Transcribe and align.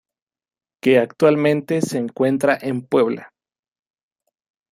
Que 0.81 0.97
actualmente 0.97 1.79
se 1.83 1.99
encuentra 1.99 2.57
en 2.59 2.81
Puebla. 2.81 3.35